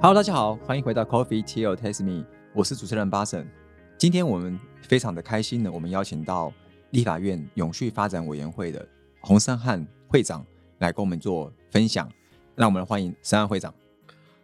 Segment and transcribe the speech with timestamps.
[0.00, 2.24] Hello，大家好，欢迎回到 Coffee Tea Taste Me，
[2.54, 3.44] 我是主持人巴神。
[3.98, 6.52] 今天我们非常的开心呢，我们邀请到
[6.90, 8.88] 立法院永续发展委员会的
[9.22, 10.46] 洪生汉会长
[10.78, 12.08] 来跟我们做分享。
[12.54, 13.74] 让我们欢迎生汉会长。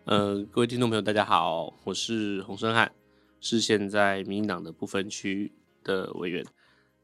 [0.07, 2.91] 呃，各位听众朋友，大家好，我是洪生汉，
[3.41, 5.53] 是现在民进党的不分区
[5.85, 6.45] 的委员。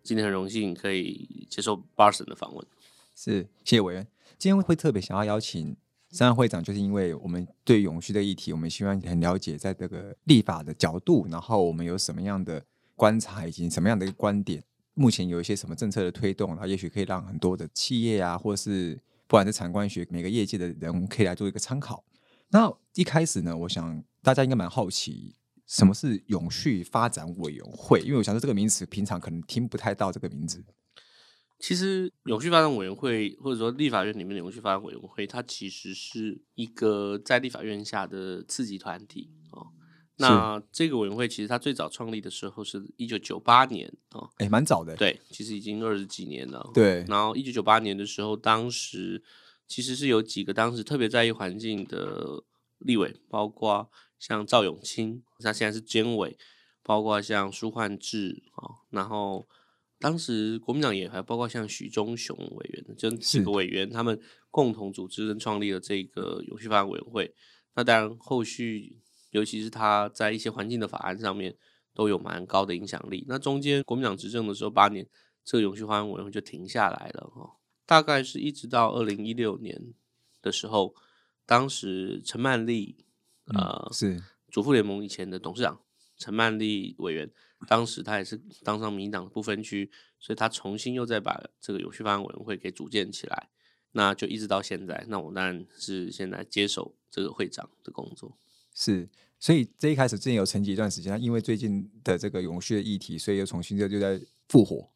[0.02, 2.66] 今天很荣幸可以接受巴神的访问。
[3.14, 4.04] 是，谢谢委员。
[4.38, 5.76] 今天会特别想要邀请
[6.10, 12.62] 三会长，就是因为我们对永续的议题，我们希望很了解，在这个立法的角度，然后我们有什么样的
[12.96, 14.62] 观察，以及什么样的一个观点。
[14.94, 18.94] 目前有一些什么政策的推动，然后也许可以让很多的企业啊，或是
[19.26, 22.04] 不管是产官学每个业界的人，可以来做一个参考。
[22.48, 28.00] 那一开始呢，我想大家应该蛮好奇，什么是永续发展委员会？
[28.00, 30.62] 因为我想说这个名词平常可能听不太到这个名字。
[31.60, 39.66] 其实，永续发展委员会或者说立法院里面的永续发展委员会，它其实是一个在立法院下的次级团体哦。
[40.16, 44.96] 那这个委员会其实它最早创立的时候是一九九八年哦，哎，蛮早的。
[44.96, 46.70] 对，其实已经二十几年了。
[46.72, 47.04] 对。
[47.06, 49.22] 然后一九九八年的时候，当时
[49.68, 52.42] 其实是有几个当时特别在意环境的
[52.78, 56.38] 立委，包括像赵永清，他现在是监委，
[56.82, 59.46] 包括像舒焕智啊，然后。
[60.00, 64.18] 当时国民党也还包括像许忠雄委员，就几个委员，他们
[64.50, 67.34] 共同组织跟创立了这个永续发展委员会。
[67.74, 68.96] 那当然，后续
[69.30, 71.54] 尤其是他在一些环境的法案上面
[71.92, 73.26] 都有蛮高的影响力。
[73.28, 75.06] 那中间国民党执政的时候八年，
[75.44, 77.58] 这个永续发展委员会就停下来了哈。
[77.84, 79.92] 大概是一直到二零一六年
[80.40, 80.94] 的时候，
[81.44, 83.04] 当时陈曼丽
[83.48, 85.78] 呃是主妇联盟以前的董事长
[86.16, 87.30] 陈曼丽委员。
[87.68, 93.50] 当时他也是当上民党的不分区，所以他重新又再把这个有序发展委员会给组建起来，
[93.92, 95.04] 那就一直到现在。
[95.08, 98.38] 那我当然是现在接手这个会长的工作。
[98.74, 99.08] 是，
[99.38, 104.18] 所以这一开始之前有沉寂一段时间，因为最近的这个永续的议题，所以又重新就就在
[104.48, 104.90] 复活。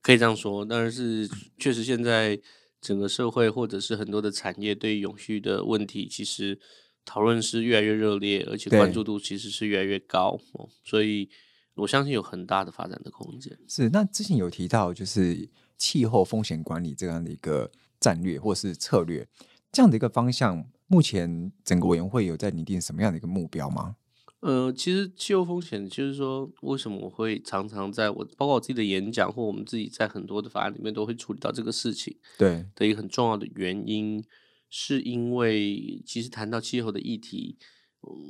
[0.00, 1.28] 可以这样说，但是
[1.58, 2.40] 确实现在
[2.80, 6.58] 整个社会或者是很多的产业对永续的问题，其实
[7.04, 10.40] 讨论是越来越热烈，而且关注度其实是越来越高。
[10.82, 11.30] 所以。
[11.74, 13.58] 我相信有很大的发展的空间。
[13.66, 19.26] 是，那之前有提到就是气候风险管理这样的一个战略或是策略，
[19.70, 23.96] 这样的一个方向，目前整个委员会有在拟定什么样的一个目标吗？
[24.40, 32.16] 呃，其实气候风险就是说，为什么我会常常在我包括我自己的演讲或我们自己在很多的法案里面都会处理到这个事情。
[32.36, 34.22] 对，的一个很重要的原因，
[34.68, 37.56] 是因为其实谈到气候的议题。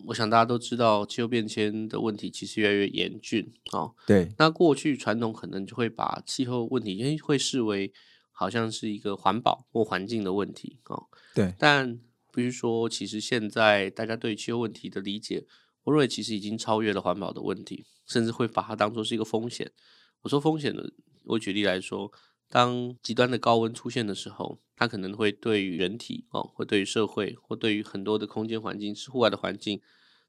[0.06, 3.94] 我想大家都知道，气候变迁的问题其实越来越严峻哦。
[4.06, 7.92] 对，那过去传统可能就会把气候问题，因为会视为
[8.30, 11.06] 好像是一个环保或环境的问题哦。
[11.34, 11.98] 对，但
[12.32, 15.46] 必须说，其实现在大家对气候问题的理解，
[15.84, 19.72] 我认为其实已经超越了环保的问题，甚至会把它当做是一个风险。
[20.20, 20.92] 我说风险的，
[21.24, 22.12] 我举例来说。
[22.52, 29.80] 当极端的高温出现的时候，它可能会对于人体哦，会对于社会，或对于很多的空间环境，是户外的环境，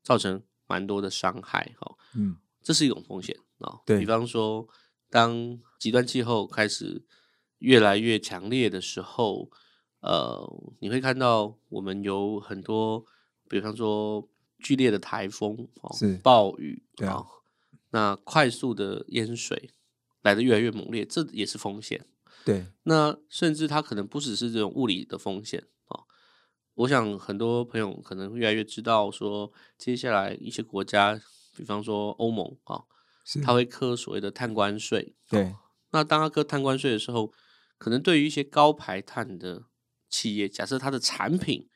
[0.02, 1.98] 造成蛮多的伤害哈。
[2.16, 3.82] 嗯，这是一种风险啊。
[3.86, 4.66] 对比方说，
[5.10, 7.04] 当极端气候开始
[7.60, 9.52] 越来越强烈的时候，
[10.00, 13.06] 呃，你会看到我们有很多，
[13.50, 14.30] 比方说
[14.60, 17.28] 剧烈的台风哦，是暴雨啊，
[17.90, 19.72] 那快速的淹水
[20.22, 22.06] 来的越来越猛烈，这也是风险。
[22.46, 26.04] 对，那甚至它可能不只是这种物理的风险啊。
[26.76, 31.22] 我想很多朋友可能越来越知道，说接下来一些国家，
[31.56, 32.84] 比方说欧盟啊，
[33.44, 35.16] 他会科所谓的碳关税。
[35.30, 35.56] 对，
[35.92, 37.32] 那当他科碳关税的时候，
[37.78, 39.64] 可能对于一些高排碳的
[40.10, 41.70] 企业，假设它的产品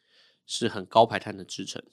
[0.46, 1.84] 是很高排碳的制成，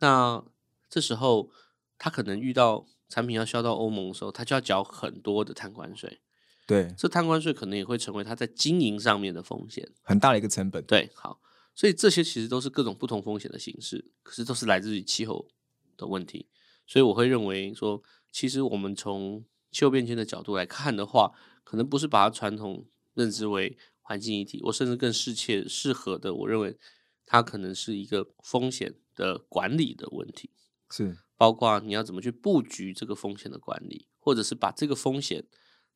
[0.00, 0.44] 那
[0.90, 1.50] 这时候
[1.96, 6.20] 他可能遇到产品要销到欧盟的时候，他就要缴很多的碳关税。
[6.68, 10.84] 对，这贪官税可能也会成为他在经营上面的风险，很大的一个成本。
[10.84, 11.40] 对，好，
[11.74, 15.48] 所以这些其实都是各种不同风险的形式，可是都是来自于气候
[15.96, 16.46] 的问题。
[16.86, 21.32] 所以我会认为说，其实我们从气候变迁的角度来看的话，
[21.64, 26.76] 可能不是把它传统认知为环境议题，我甚至更适切适合的，我认为
[27.24, 30.50] 它可能是一个风险的管理的问题，
[30.90, 35.46] 是包括你要怎么去布局这个风险的管理，或者是把这个风险。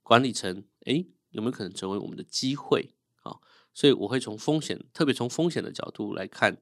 [0.02, 3.36] 管理层，哎，有没有可能成为我们的机会啊？
[3.72, 6.58] 所以我会从风险，特别从风险的角度来看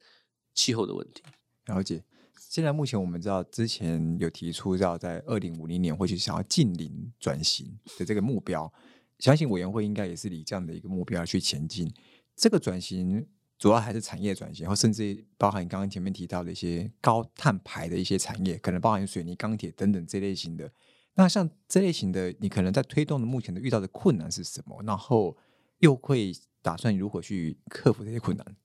[0.55, 1.23] 气候的问题。
[1.67, 2.05] 了解。
[2.49, 8.73] 现在目前我们知道，之前有提出要在二零五零年或许想要近零转型的这个目标，
[9.21, 11.93] 相信委员会应该也是以这样的一个目标去前进。
[12.35, 13.25] 这个转型
[13.57, 20.73] 主要还是产业转型，然后甚至包含刚刚前面提到的一些高碳排的一些产业，可能包含水泥、钢铁等等这类型的。
[21.21, 24.83] 那像这类型的，你可能在推动的目前的遇到的困难是什么？
[24.85, 25.37] 然后
[25.81, 26.33] 又会
[26.63, 28.57] 打算如何去克服这些困难？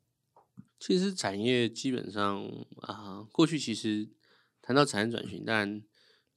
[0.79, 4.09] 其实产业基本上啊，过去其实
[4.61, 5.83] 谈到产业转型，但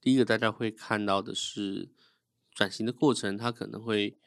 [0.00, 1.88] 第一个大家会看到的是
[2.52, 4.18] 转型的过程，它可能会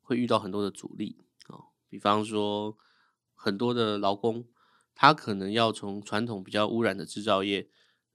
[0.00, 1.18] 会遇到很多的阻力
[1.48, 2.78] 啊，比方说
[3.34, 4.46] 很多的劳工，
[4.94, 7.68] 他可能要从传统比较污染的制造业，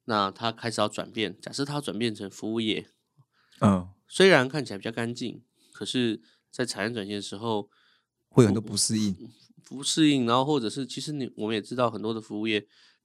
[0.05, 2.89] 那他开始要转变，假设他转变成服务业。
[3.61, 5.41] 嗯，虽然看起来比较干净，
[5.71, 7.69] 可是，在产业转型的时候，
[8.29, 9.15] 会有很多不适应，
[9.63, 10.25] 不适应。
[10.25, 12.61] 然后，或者是，其实你我们也知道，很多的服务业，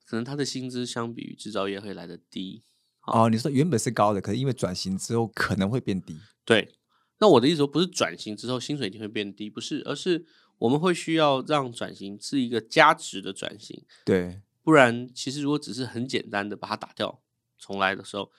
[0.07, 2.63] 可能它的薪资相比于制造业会来的低。
[3.03, 6.19] 哦，你说原本是高的，可是因为转型之后可能会变低。
[6.45, 6.75] 对，
[7.19, 10.25] 那我的意思说，不是转型之后薪水一定会变低，不是，而是
[10.59, 13.85] 我们会需要让转型是一个价值的转型。
[14.07, 17.21] 对，不然，其实如果只是很简单的把它打掉
[17.59, 18.33] 重来的时候。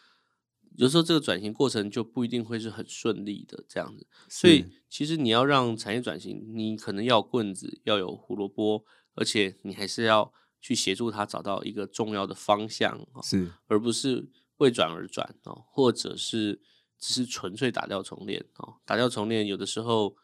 [0.75, 8.84] 有时候这个转型过程就不一定会是很顺利的这样子，所以其实你要让产业转型，你可能要棍子，要有胡萝卜，
[9.16, 10.31] 而且你还是要
[10.62, 16.62] 去协助他找到一个重要的方向，是，而不是为转而转哦，或者是
[17.00, 20.16] 只是纯粹打掉重练哦，打掉重练有的时候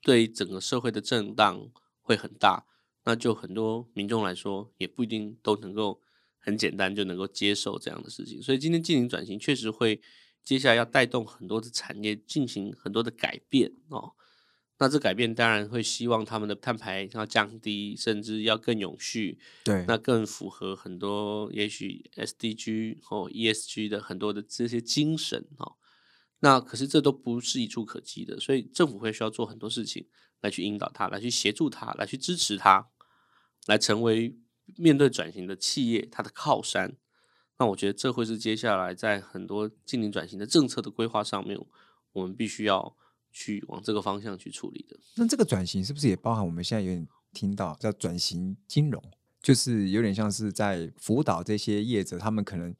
[0.00, 1.70] 对整个社会的震荡
[2.00, 2.66] 会很大，
[3.04, 6.00] 那就很多民众来说也不一定都能够。
[6.44, 10.00] 很简单就能够接受这样的事情，所以今天进行转型确实会
[10.42, 14.12] 接下来要带动很多的产业进行很多的改变哦。
[14.78, 19.38] 那这改变当然会希望他们的碳排要降低，甚至要更永续。
[19.62, 25.76] 对，那更符合很多也许 SDG 或 ESG 的很多的这些精神哦。
[26.40, 30.08] 那可是这都不是一触可及的，所以政府会需要做很多事情
[30.40, 32.88] 来去引导他，来去协助他，来去支持他，
[33.68, 34.36] 来成为。
[34.76, 36.96] 面对转型的企业，它的靠山，
[37.58, 41.58] 那我觉得这会是接下来在很多近邻转型的政策的规划上面，
[42.12, 42.96] 我们必须要
[43.30, 44.98] 去往这个方向去处理的。
[45.16, 49.02] 那这个转型是不是也包含我们现在有点听到叫转型金融，
[49.40, 52.74] 就是有点像是在辅导这些业者，他们可能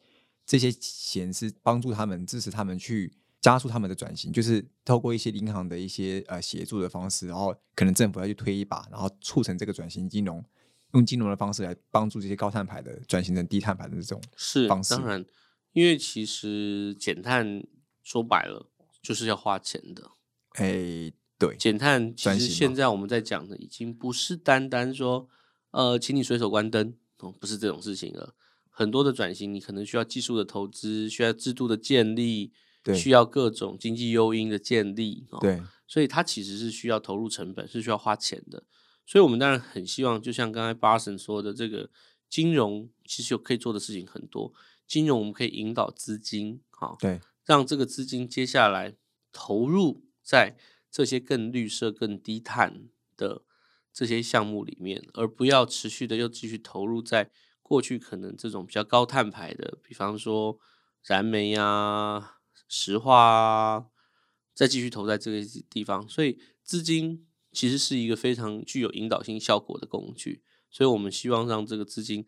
[0.44, 10.44] 这些钱是帮助他们支持他们去加速他们的转型，就是透过一些银行的一些呃协助的方式，然后可能政府要去推一把，然后促成这个转型金融。
[10.93, 15.25] 用金融的方式来帮助这些高碳排的转型成低碳排的这种是方式，当然，
[15.73, 17.67] 因为其实减碳
[18.03, 18.71] 说白了
[19.03, 20.11] 就是要花钱的。
[20.53, 25.29] 哎，对，减碳其实现在我们在讲的已经不是单单说，
[25.71, 28.35] 呃，请你随手关灯哦，不是这种事情了。
[28.69, 32.53] 很多的转型，你可能需要技术的投资，需要制度的建立，
[32.94, 35.27] 需要各种经济诱因的建立。
[35.41, 38.62] 对，所以它其实是需要投入成本，是需要花钱的。
[39.05, 41.91] 所以，我们当然很希望，就像刚才巴神说的，这个
[42.31, 44.55] 金融其实有可以做的事情很多。
[44.87, 48.95] 金融我们可以引导资金，好，对，让这个资金接下来
[49.33, 50.57] 投入在
[50.91, 52.85] 这些更绿色、更低碳
[53.17, 53.43] 的
[53.93, 60.59] 这些项目里面，而不要持续的又继续投入在过去可能这种比较高碳排的，比方说
[61.03, 62.39] 燃煤啊、
[62.69, 63.87] 石化啊，
[64.55, 66.09] 再继续投在这个地方。
[66.09, 67.27] 所以资金。
[67.53, 72.27] 其实是一个非常具有引导性效果的工具，所以我们希望让这个资金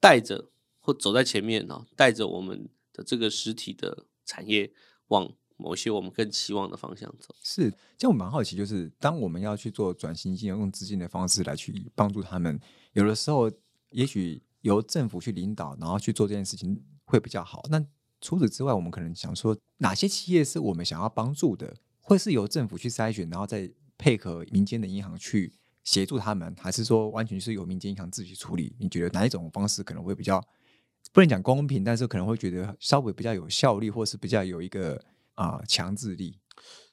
[0.00, 0.50] 带着
[0.80, 4.72] 或走在前面呢，带着我们的这个实体的产业
[5.06, 7.32] 往某些我们更期望的方向走。
[7.42, 12.60] 是，这样我蛮好奇，就是当我们要去做转型金融，用资金的方式来去帮助他们，
[12.94, 13.48] 有的时候
[13.90, 17.62] 也许由政府去领导，然后去做这件事情会比较好。
[17.70, 17.80] 那
[18.20, 23.70] 除此之外，我们可能想说，哪些企业是我们想要帮助的，会是由政府去筛选，然后再。
[23.98, 25.52] 配合民间的银行去
[25.84, 28.74] 协助他们，还是说完全是由民间银行自己处理？
[28.78, 30.42] 你觉得哪一种方式可能会比较
[31.12, 35.02] 不能讲公平，但是可能会觉得稍微比较有效率，或是比较有一个
[35.34, 36.38] 啊强制力？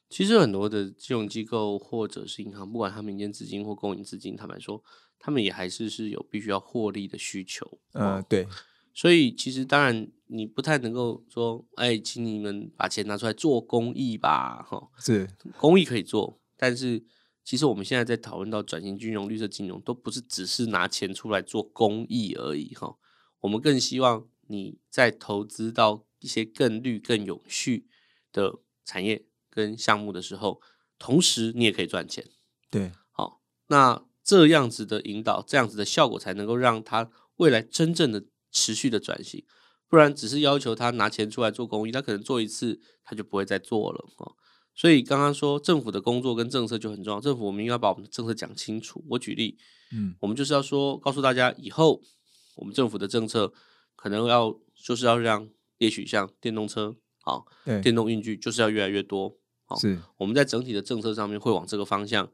[0.10, 4.82] 其实很多的金融机构或者是银行，不管他民间资金或公营资金，坦白说，
[5.20, 7.80] 他们也还是是有必须要获利的需求。
[7.94, 8.48] 呃，对。
[8.94, 16.40] 所以其实当然你不太能够说，哎，请你们把钱拿出来做公益吧，哈，是公益可以做。
[16.58, 17.04] 但是，
[17.44, 22.98] 其实我们现在在讨论到转型金融、绿色金融，都不是只是拿钱出来做公益而已哈。
[23.42, 27.88] 我们更希望你在投资到一些更绿、更永续
[28.32, 30.60] 的产业跟项目的时候，
[30.98, 32.26] 同时你也可以赚钱。
[32.70, 39.46] 对，好，那这样子的引导，这样子的效果，才能够让它未来真正的持续的转型。
[39.88, 44.36] 不然，只是要求他拿钱出来做公益，他可能做一次，他就不会再做了哈。
[44.76, 49.04] 所以刚刚说政府的工作跟政策就很重要，政府我们应该把我们的政策讲清楚。
[49.12, 49.58] 我举例，
[49.94, 52.02] 嗯，我们就是要说告诉大家，以后
[52.58, 53.54] 我们政府的政策
[53.96, 59.38] 可能要就是要让，也许像电动车，啊，对，电动运具就是要越来越多。
[59.64, 62.30] 好是，我们在整体的政策上面会往这个方向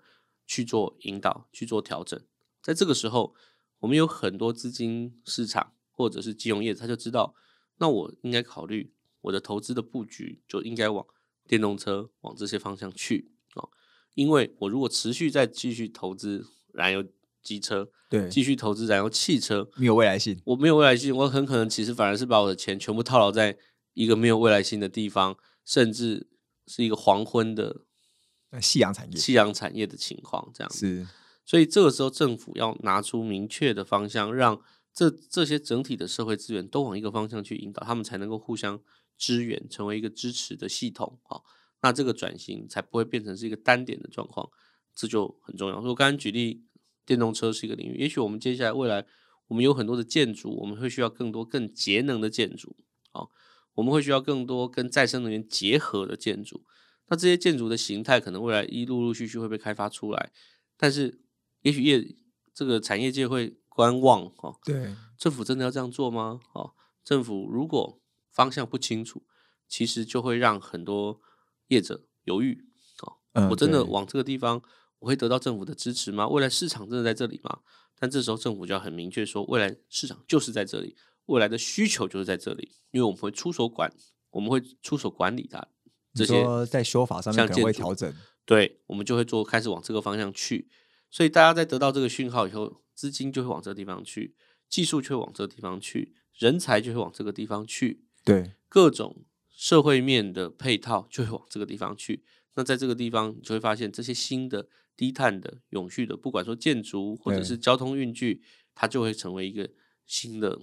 [0.47, 2.19] 去做引导、去做调整。
[2.61, 3.35] 在这个时候，
[3.79, 7.35] 我们有很多资金市场或者是金融业，他就知道，
[7.77, 11.05] 那我应该考虑我的投资的布局就应该往
[11.47, 13.69] 电动车往这些方向去哦。
[14.13, 17.03] 因为我如果持续再继续投资燃油
[17.41, 23.57] 机车，对，继续投资燃油汽车，没有未来性，我没有未来性，我很可能其实反而是把我的钱全部套牢在
[23.93, 26.27] 一个没有未来性的地方，甚至
[26.67, 27.81] 是一个黄昏的
[28.51, 30.79] 呃夕阳产业夕阳产业的情况，这样子。
[30.79, 31.07] 是，
[31.45, 34.61] 所以这个时候政府要拿出明确的方向，让
[34.93, 38.79] 这这些整体的社会资源都往一个方向去引导，他们才能够互相
[39.21, 41.37] 支援，成为一个支持的系统啊。
[41.83, 44.49] 那这个转型才不会变成是一个单点的状况，
[44.95, 45.75] 这就很重要。
[45.75, 46.63] 所以我刚刚举例，
[47.05, 49.05] 电动车是一个领域，也许我们接下来未来
[49.47, 52.75] 我们有很多的建筑，我们会需要更多更节能的建筑，
[53.11, 53.27] 啊，
[53.75, 56.63] 我们会需要更多跟再生能源结合的建筑。
[57.09, 60.31] 那这些建筑的形态可能未来一陆陆续续会被开发出来，
[60.77, 61.21] 但是
[61.61, 62.15] 也许业
[62.53, 66.39] 这个产业界会观望哦，对，政府真的要这样做吗？
[66.53, 66.73] 哦，
[67.03, 68.00] 政府如果
[68.31, 69.23] 方向不清楚，
[69.67, 71.21] 其实就会让很多
[71.67, 72.65] 业者犹豫
[73.01, 73.17] 哦。
[73.33, 74.61] 嗯我真的往这个地方，
[74.99, 76.27] 我会得到政府的支持吗？
[76.27, 77.59] 未来市场真的在这里吗？
[77.99, 80.95] 但这时候政府就要很明确说，未来市场就是在这里，
[81.27, 83.93] 未来的需求就是在这里，因为我们会出手管，
[84.31, 85.67] 我们会出手管理它
[86.13, 88.11] 这些在修法上面可能会调整，
[88.43, 90.67] 对，我们就会做开始往这个方向去。
[91.09, 94.35] 所以大家在得到这个讯号以后，资金就会往这个地方去，
[94.67, 102.23] 技术就会往这个地方去，人才就会往这个地方去，对，各种社会面的配套就会往这个地方去。
[102.55, 108.41] 那在这个地方，你就会发现这些新的低碳的、永续的，不管说建筑或者是交通运具，
[108.75, 109.69] 它就会成为一个
[110.05, 110.59] 新的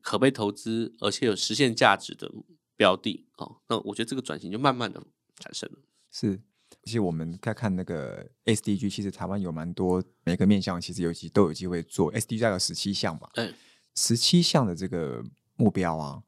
[0.00, 2.30] 可被投资而且有实现价值的
[2.76, 3.60] 标的哦。
[3.68, 5.02] 那我觉得这个转型就慢慢的
[5.38, 5.78] 产生了。
[6.10, 6.40] 是。
[6.82, 13.28] 其实我们在看那个 SDG，其实台湾有蛮多每个面向，其实有机都有机会做 SDG，有十七项嘛。
[13.34, 13.52] 对，
[13.94, 15.24] 十七项的这个
[15.56, 16.22] 目标啊，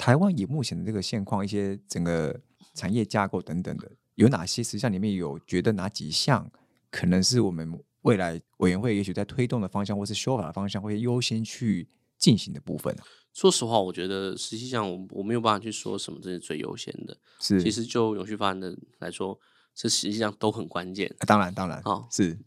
[0.00, 2.40] 台湾以目前的这个现况，一些整个
[2.72, 6.50] 产业架构等等的，有哪些实际上里面有觉得哪几项
[6.90, 13.04] 可能是我们未来委员会也许在推动的方向，或是修法的方向，会优先去进行的部分啊？
[13.34, 17.18] 说实话，我觉得实际上我我没有办法去说什么这是最优先的。
[17.38, 19.38] 是，其实就永续发展的来说，
[19.74, 21.14] 这实际上都很关键。
[21.18, 22.38] 啊当然当然哦是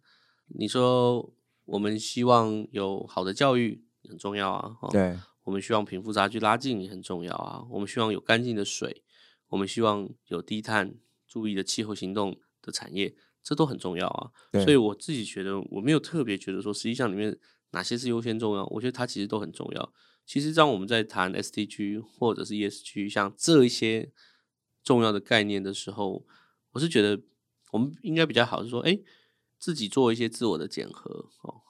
[0.48, 1.32] 你说
[1.66, 9.04] 我们希望有好的教育很重要啊，哦，对我们希望贫富差距拉近也很重要啊，我们希望有干净的水，
[9.50, 10.96] 我们希望有低碳、
[11.28, 14.32] 注意的气候行动的产业，这都很重要啊。
[14.64, 17.38] 所以我自己觉得，我没有特别觉得说，实际上里面
[17.72, 19.94] 哪些是优先重要，我觉得它其实都很重要。
[20.26, 24.12] 其实当我们在谈 SDG 或者是 ESG 像这一些
[24.82, 26.26] 重要的概念的时候，
[26.72, 27.22] 我是觉得
[27.72, 28.98] 我们应该比较好是说，哎，
[29.60, 31.62] 自己做一些自我的检核哦，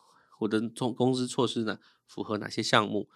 [0.42, 3.10] 我的公公司措施呢符合哪些项目？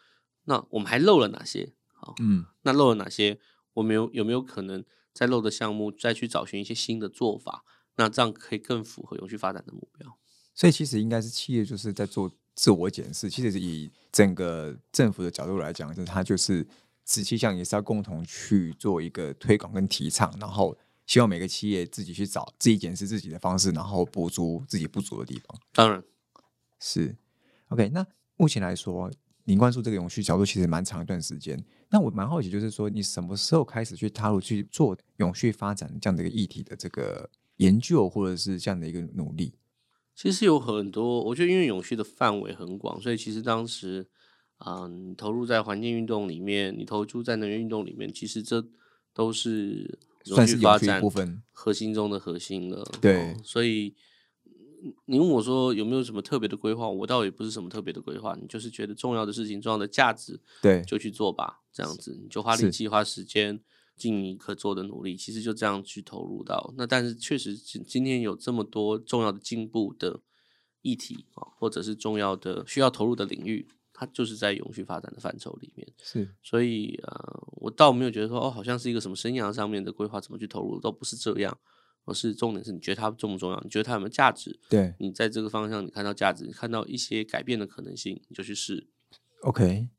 [0.47, 1.73] 那我们还漏了哪些？
[1.93, 3.39] 好，嗯那漏了哪些？
[3.73, 7.63] 我们有有没有可能在漏的项目再去找寻一些新的做法？
[7.95, 10.17] 那这样可以更符合永续发展的目标。
[10.53, 13.29] 所以其实应该是企业就是在做自我检视。
[13.29, 16.65] 其实是以整个政府的角度来讲，就是它就是
[17.05, 20.75] 十七项也是要共同去做一个推广跟提倡，然后
[21.05, 25.59] 希望每个企业自己去找自己检视自己的方式，然后补足自己不足的地方。
[25.73, 26.03] 当然，
[26.79, 27.15] 是
[27.69, 27.89] OK。
[27.89, 29.11] 那目前来说，
[29.47, 31.57] 您关注这个永续角度其实蛮长一段时间。
[31.89, 39.53] 那我蛮好奇，就是说你什么时候开始去踏入去做永续发展这样的一个议题的这个研究，或者是这样的一个努力？
[40.13, 44.05] 其实有很多，我觉得因为永续的范围很广，所以其实当时
[44.65, 48.67] 嗯、投入在环境运动里面，你投注在能源运动里面，其实这
[49.13, 51.41] 都是永算是发展部分。
[51.53, 52.83] 核心中的核心了。
[52.99, 53.95] 对哦所以嗯
[55.05, 63.59] 你问我说有没有什么特别的规划，我倒也不是什么特别的规划，你就是觉得重要的事情、重要的价值，对，就去做吧，这样子你就花力气、花时间，
[63.95, 66.73] 尽你可做的努力，其实就这样去投入到。
[66.77, 70.19] 那但是确实今今天有这么多重要的进步的
[70.81, 75.87] 议题啊，或者是重要的需要投入的领域，它就是在永续发展的范畴里面。
[76.03, 81.57] 是所以呃，我倒没有觉得说哦，好像是一个什么生涯上面的规划怎么去投入，都不是这样。
[82.07, 83.61] 而是重点是你觉得它重不重要？
[83.61, 84.59] 你觉得它有没有价值？
[84.67, 84.95] 对。
[84.97, 88.87] 你在这个方向你看到价值，你看到一些改变的可能性，你就去试。
[89.41, 89.89] OK，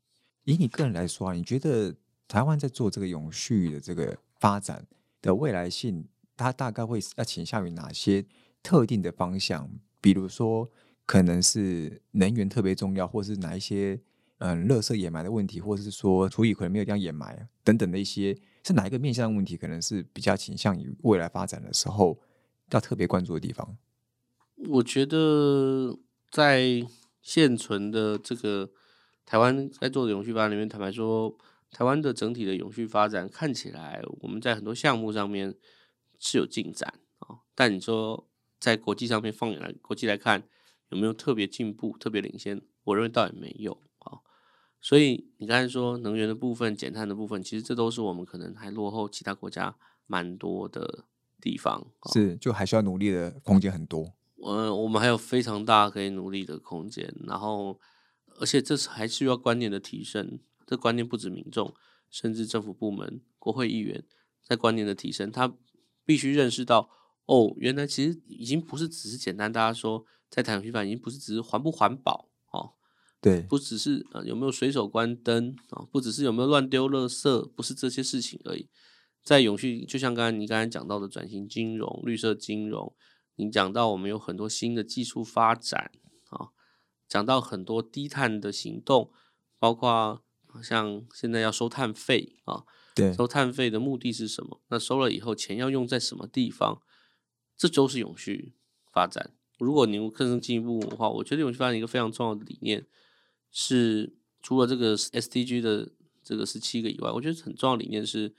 [0.43, 1.95] 以你个人来说啊，你觉得
[2.27, 4.85] 台湾在做这个永续的这个发展
[5.21, 8.25] 的未来性它大概会要倾向于哪些
[8.61, 9.69] 特定的方向？
[10.01, 10.69] 比如说，
[11.05, 13.99] 可能是能源特别重要，或是哪一些
[14.39, 22.19] 嗯，垃圾掩埋的问题，或者是说处理可能没有这样掩埋等等的一些，是哪一个面向的问题，可能是比较倾向于未来发展的时候
[22.71, 23.77] 要特别关注的地方。
[24.67, 25.97] 我觉得
[26.29, 26.85] 在
[27.21, 28.69] 现存的这个
[29.25, 31.37] 台湾在做的永续发展里面，坦白说，
[31.71, 35.55] 台湾的整体的永续发展看起来，我们在很多项目上面
[36.19, 37.39] 是有进展啊。
[37.55, 38.27] 但你说
[38.59, 40.43] 在国际上面放眼来国际来看，
[40.89, 42.61] 有没有特别进步、特别领先？
[42.83, 43.81] 我认为倒也没有。
[44.81, 49.75] 所以你刚才说能源的部分、减碳的部分，其实这都是我们可能还落后其他国家
[50.07, 51.05] 蛮多的
[51.41, 51.87] 地方。
[52.13, 54.13] 是，就还需要努力的空间很多。
[54.45, 57.77] 嗯，我们还有非常大可以努力的空间，然后，
[58.39, 60.39] 而且这是还需要观念的提升。
[60.65, 61.73] 这观念不止民众，
[62.09, 64.05] 甚至政府部门、国会议员
[64.41, 65.53] 在观念的提升，他
[66.05, 66.89] 必须认识到，
[67.25, 72.28] 哦，原来其实已经不是只是简单大家说在谈永续发展，已经不是只是环不环保哦，
[73.21, 78.67] 对，不只是呃有没有随手关灯啊，不只是有没有乱丢垃圾，不是这些事情而已。
[79.23, 82.95] 在永续，就像刚才你刚才讲到的转型金融、绿色金融。
[83.35, 85.91] 你讲到我们有很多新的技术发展
[86.27, 86.49] 啊，
[87.07, 89.13] 讲到很多低碳的行动，
[89.57, 90.21] 包括
[90.61, 94.59] 像现在要收碳费啊，对，收碳费的目的是什么？
[94.67, 96.81] 那收了以后钱要用在什么地方？
[97.55, 98.55] 这都是永续
[98.91, 99.31] 发展。
[99.57, 102.85] 如果您更进一步的话，我觉得永续发展一个非常重要的理念
[103.51, 105.91] 是，除了这个 SDG 的
[106.23, 108.35] 这个十七个以外，我觉得很重要的理念是，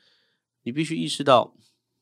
[0.62, 1.56] 你必须意识到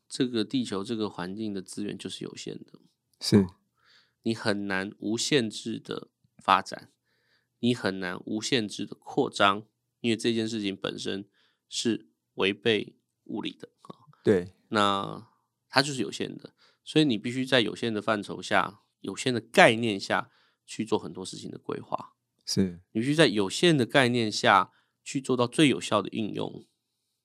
[0.09, 2.81] 这个地球这个环境的资源就是有限的。
[3.21, 3.47] 是，
[4.23, 6.93] 你很难无限制的发展，
[7.61, 9.65] 你很难无限制的扩张，
[10.01, 11.27] 因为这件事情本身
[11.69, 13.97] 是违背物理的啊。
[14.23, 15.27] 对，那
[15.69, 20.31] 它就是有限的，所以你必须在有限的范畴下、有限的概念下
[20.67, 22.15] 去做很多事情的规划。
[22.49, 24.73] 是，你必须在有限的概念下
[25.05, 26.67] 去做到最有效的应用。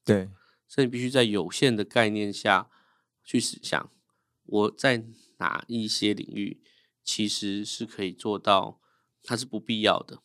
[0.05, 0.29] 对，
[0.67, 2.69] 所以你必须在有限的概念下
[3.23, 3.89] 去想，
[4.43, 5.05] 我在。
[5.39, 6.61] 哪一些领域
[7.03, 8.79] 其实是可以做到，
[9.23, 10.21] 它是不必要的，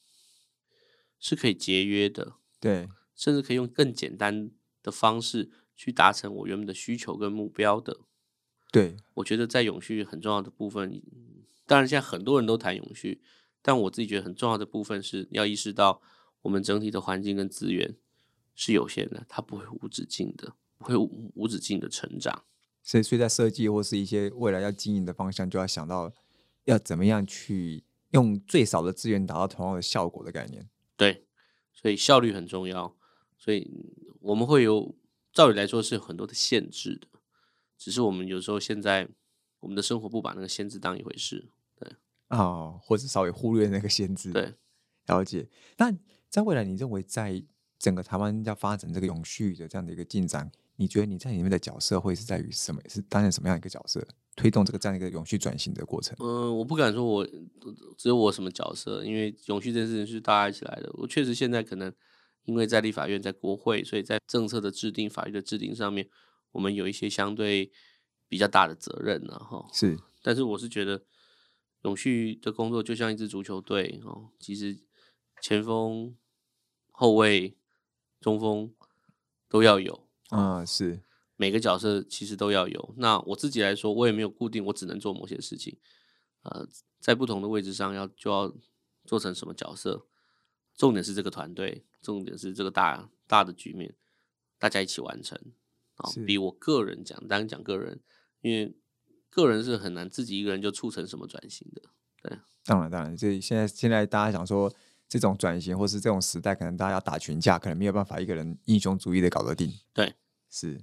[1.18, 8.03] 是可以节约的，对，甚至可以用更简单的方式去达成我原本的需求跟目标的。
[8.70, 11.03] 对，我觉得在永续很重要的部分，
[11.66, 13.20] 当然现在很多人都谈永续，
[13.68, 16.00] 但我自己觉得很重要的部分是要意识到，
[16.40, 17.94] 我们整体的环境跟资源
[18.54, 22.46] 是有限的，它不会无止境的，不会无止境的成长。
[22.83, 26.11] 所以，所以在设计或是一些未来要经营的方向，就要想到
[26.64, 30.66] 要怎么样去用最少的资源达到同样的效果的概念。
[30.96, 31.26] 对，
[31.74, 32.96] 所以效率很重要。
[33.37, 33.70] 所以
[34.20, 34.96] 我们会有，
[35.31, 37.07] 照理来说是有很多的限制的，
[37.76, 39.07] 只是我们有时候现在
[39.61, 41.50] 我们的生活不把那个限制当一回事。
[42.29, 44.33] 对，哦，或者稍微忽略那个限制。
[44.33, 44.55] 对，
[45.07, 45.49] 了解。
[45.77, 45.93] 那
[46.29, 47.43] 在未来，你认为在
[47.79, 50.51] 整个台湾要发展这个永续的这样的一个进展？
[50.77, 52.81] 你觉得你在里面的角色会是在于什么？
[52.88, 56.17] 是担任什么样一个角色，推动这个这样一个永续转型的过程？
[56.21, 57.27] 嗯，我不敢说我
[57.97, 60.88] 只有我什么角色，因为永续这件事情是大家一起来的。
[60.95, 61.93] 我确实现在可能
[62.45, 66.09] 因为在立法院、在国会，所以在政策的制定、法律的制定上面，
[66.53, 67.73] 我们有一些相对
[68.29, 69.69] 比较大的责任然后。
[69.73, 71.03] 是，但是我是觉得
[71.83, 74.79] 永续的工作就像一支足球队哦，其实
[75.41, 76.17] 前锋、
[76.91, 77.57] 后卫、
[78.21, 78.75] 中锋
[79.49, 80.09] 都要有。
[80.31, 81.01] 啊，是
[81.37, 82.95] 每个角色其实都要有。
[82.97, 85.79] 那我自己来说，我也没有固定，我只能做某些事情。
[86.43, 86.67] 呃，
[86.99, 88.53] 在不同的位置上要就要
[89.05, 90.07] 做成什么角色。
[90.77, 93.97] 重点是这个团队，重点是这个大大的局面，
[94.59, 95.37] 大家一起完成。
[95.97, 98.01] 啊，比我个人讲，单讲个人，
[98.41, 98.77] 因为
[99.31, 101.83] 个人是很难自己一个人就促成什么转型的。
[102.23, 104.73] 对，当然当然，这现在现在大家想说。
[105.11, 109.73] 这种转型或是这种时代，可能大家要打群架，可能没有办法一个人英雄主义的搞得定。
[109.95, 110.14] 对，
[110.51, 110.79] 是。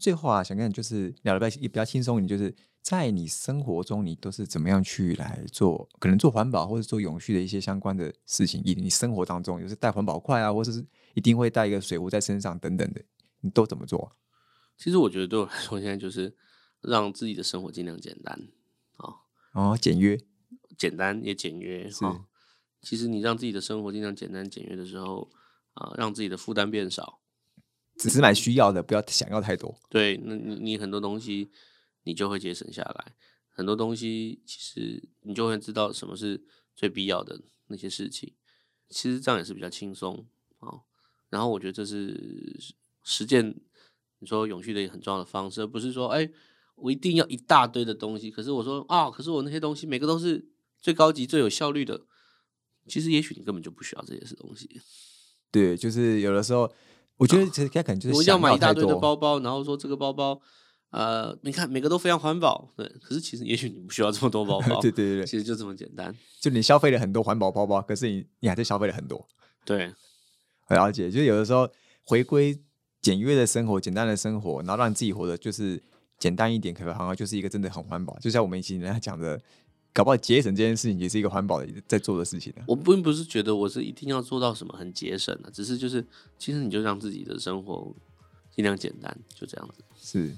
[0.00, 5.88] 最后啊，想跟你就是聊的比较也比较轻松，你就是在你生活中，你都是怎么样去来做？
[6.00, 8.60] 可能做环保或者做永续的一些相关的事情。
[8.64, 10.84] 以你生活当中，就是带环保筷啊，或者是
[11.14, 13.00] 一定会带一个水壶在身上等等的，
[13.42, 14.10] 你都怎么做？
[14.76, 16.34] 其实我觉得对我来说，现在就是
[16.80, 18.48] 让自己的生活尽量简单
[18.96, 19.14] 啊，
[19.52, 20.18] 哦，简约，
[20.76, 22.04] 简单也简约是。
[22.80, 25.28] 其实你让自己的生活尽量简单简约的时候，
[25.74, 27.20] 啊，让自己的负担变少，
[27.96, 29.76] 只是买需要的，不要想要太多。
[29.90, 31.50] 对，那你你很多东西
[32.04, 33.16] 你就会节省下来，
[33.50, 36.40] 很多东西其实你就会知道什么是
[36.76, 38.32] 最必要的那些事情。
[38.88, 40.24] 其实这样也是比较轻松
[40.60, 40.80] 啊。
[41.28, 42.56] 然后我觉得这是
[43.02, 43.60] 实践
[44.20, 46.30] 你说永续的一个很重要的方式，而不是说哎，
[46.80, 48.30] 我一定要一大堆的东西。
[48.30, 50.44] 可是我说啊，可是我那些东西每个都是
[50.80, 52.00] 最高级、最有效率的。
[52.88, 54.80] 其实也许你根本就不需要这些东西。
[55.52, 56.70] 对，就是有的时候，
[57.16, 60.40] 我觉得其实他可能就是我想要买一大堆的包包，然后说这个包包，
[60.90, 62.86] 呃，你看每个都非常环保，对。
[63.02, 66.14] 可是其实也许你不需要这么多包 包，对对对对，其实就这么简单。
[66.40, 69.26] 就你消费了很多环保包包，可是你你还是消费了很多。
[69.64, 69.92] 对，
[70.68, 71.68] 我了解，就是有的时候
[72.04, 72.58] 回归
[73.02, 75.82] 简约的生活、简单的生活，然后让自己活得就是
[76.18, 78.18] 简单一点，可能好像就是一个真的很环保。
[78.18, 79.40] 就像我们以前人家讲的，
[79.92, 82.62] 搞不好节省这件事情也是一个环保的在做的事情呢。
[82.66, 86.04] 我并不是觉得我是一定要做到什么很节省的，只是就是
[86.38, 87.94] 其实你就让自己的生活
[88.54, 89.84] 尽量简单，就这样子。
[89.96, 90.34] 是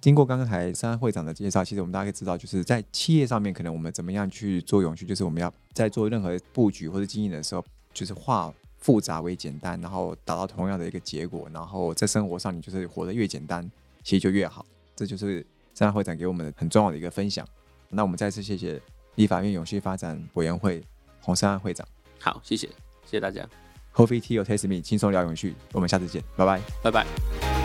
[0.00, 13.68] 经过刚才三会长的介绍，其实我们大家可以知道，就是在企业上面，可能我们怎么样去做永续，就是我们要在做任何布局或者经营的时候，就是化复杂为简单，然后达到同样的一个结果，然后在生活上你就是活得越简单，
[14.04, 14.64] 其实就越好。
[14.96, 17.46] 这就是三会长给我们很重要的一个分享。
[17.88, 18.80] 那我们再次谢谢
[19.14, 20.82] 立法院永续发展委员会
[21.20, 21.86] 洪三安会长
[22.18, 22.66] 好，谢谢，
[23.04, 23.48] 谢谢大家
[23.94, 26.60] ，，Coffee Tea or Taste Me，轻松聊永续，我们下次见，拜拜。
[26.82, 27.55] 拜拜。